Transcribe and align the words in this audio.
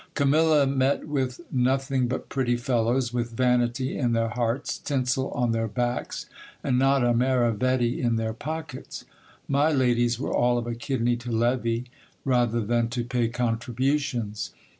Camilla 0.15 0.65
met 0.65 1.07
with 1.07 1.41
no 1.51 1.77
thing 1.77 2.07
but 2.07 2.27
pretty 2.27 2.57
fellows, 2.57 3.13
with 3.13 3.37
vanity 3.37 3.95
in 3.95 4.13
their 4.13 4.29
hearts, 4.29 4.79
tinsel 4.79 5.29
on 5.29 5.51
their 5.51 5.67
backs, 5.67 6.25
and 6.63 6.79
not 6.79 7.03
a 7.05 7.13
maravedi 7.13 8.01
in 8.01 8.15
their 8.15 8.33
pockets; 8.33 9.05
my 9.47 9.71
ladies 9.71 10.19
were 10.19 10.33
all 10.33 10.57
of 10.57 10.65
a 10.65 10.73
kidney 10.73 11.15
to 11.17 11.29
levy, 11.31 11.85
rather 12.25 12.61
than 12.61 12.87
to 12.89 13.03
pay 13.03 13.27
contributions. 13.27 14.53